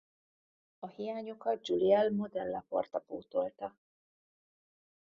A 0.79 0.87
hiányokat 0.87 1.67
Guglielmo 1.67 2.27
della 2.27 2.65
Porta 2.69 2.99
pótolta. 2.99 3.75